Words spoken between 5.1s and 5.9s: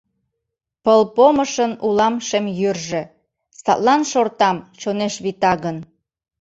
вита гын.